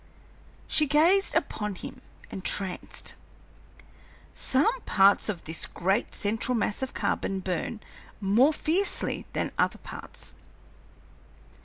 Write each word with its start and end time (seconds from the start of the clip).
She 0.65 0.87
gazed 0.87 1.35
upon 1.35 1.75
him, 1.75 2.01
entranced. 2.31 3.13
"Some 4.33 4.81
parts 4.83 5.29
of 5.29 5.43
this 5.43 5.67
great 5.67 6.15
central 6.15 6.55
mass 6.57 6.81
of 6.81 6.95
carbon 6.95 7.39
burn 7.39 7.81
more 8.19 8.51
fiercely 8.51 9.27
than 9.33 9.51
other 9.59 9.77
parts. 9.77 10.33